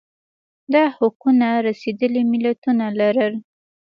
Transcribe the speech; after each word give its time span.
دا 0.73 0.83
حقونه 0.97 1.47
رسېدلي 1.67 2.21
ملتونه 2.31 2.85
لرل 2.99 3.33